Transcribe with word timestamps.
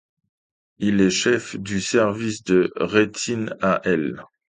Il 0.79 0.99
est 0.99 1.11
Chef 1.11 1.55
du 1.57 1.79
service 1.79 2.43
de 2.43 2.73
rétine 2.75 3.53
à 3.61 3.81
l'. 3.87 4.15